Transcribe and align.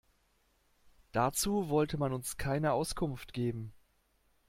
Dazu 1.11 1.69
wollte 1.69 1.99
man 1.99 2.11
uns 2.11 2.35
keine 2.37 2.73
Auskunft 2.73 3.33
geben. 3.33 3.71